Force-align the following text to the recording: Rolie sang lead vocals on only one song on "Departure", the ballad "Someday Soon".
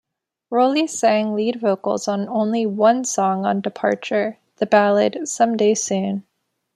Rolie 0.51 0.89
sang 0.89 1.35
lead 1.35 1.57
vocals 1.57 2.07
on 2.07 2.27
only 2.27 2.65
one 2.65 3.03
song 3.03 3.45
on 3.45 3.61
"Departure", 3.61 4.39
the 4.55 4.65
ballad 4.65 5.27
"Someday 5.27 5.75
Soon". 5.75 6.23